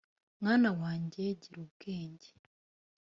[0.41, 2.29] mwana wanjye gira ubwenge